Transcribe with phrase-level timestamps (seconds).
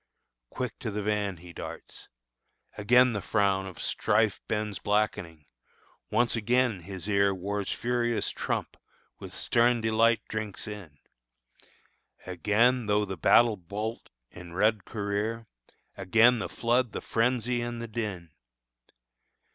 [0.49, 2.09] Quick to the van he darts.
[2.75, 5.45] Again the frown Of strife bends blackening;
[6.09, 8.77] once again his ear War's furious trump
[9.19, 10.97] with stern delight drinks in;
[12.25, 15.45] Again tho Battle Bolt in red career!
[15.95, 18.31] Again the flood, the frenzy, and the din!